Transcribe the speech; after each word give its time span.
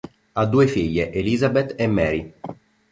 Ha 0.33 0.45
due 0.47 0.65
figlie, 0.65 1.11
Elizabeth 1.13 1.75
e 1.79 1.85
Mary. 1.85 2.33